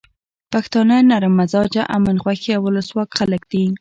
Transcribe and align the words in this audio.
پښتانه 0.51 0.95
نرم 1.09 1.33
مزاجه، 1.39 1.81
امن 1.97 2.15
خوښي 2.23 2.51
او 2.55 2.61
ولسواک 2.65 3.09
خلک 3.19 3.41
دي. 3.51 3.63